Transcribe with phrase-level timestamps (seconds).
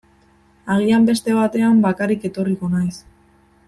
[0.75, 2.95] Agian beste batean bakarrik etorriko naiz.